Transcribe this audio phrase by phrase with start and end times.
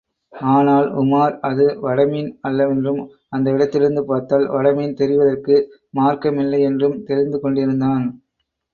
[0.33, 3.01] ஆனால் உமார் அது வடமீன் அல்லவென்றும்
[3.29, 5.57] அந்த இடத்திலிருந்து பார்த்தால் வடமீன் தெரிவதற்கு
[5.93, 8.07] மார்க்கமில்லையென்றும் தெரிந்து கொண்டிருந்தான்.